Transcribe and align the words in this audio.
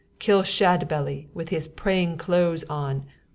Kill 0.17 0.41
Shadbelly, 0.41 1.27
with 1.35 1.49
his 1.49 1.67
praying 1.67 2.17
clothes 2.17 2.63
on!' 2.67 3.05